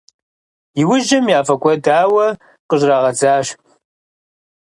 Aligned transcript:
Иужьым 0.81 1.25
яфӏэкӏуэдауэ 1.37 2.25
къыщӏрагъэдзащ. 2.69 3.47